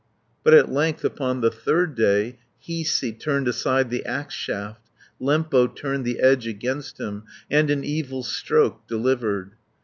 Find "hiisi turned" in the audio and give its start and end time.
2.63-3.47